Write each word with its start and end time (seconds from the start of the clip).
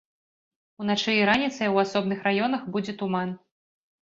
Уначы 0.83 1.11
і 1.17 1.27
раніцай 1.31 1.67
у 1.75 1.77
асобных 1.83 2.25
раёнах 2.29 2.65
будзе 2.73 2.97
туман. 3.05 3.29